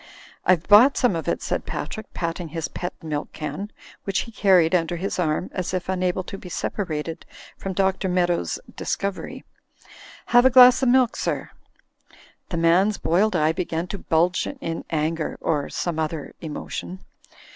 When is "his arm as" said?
4.95-5.75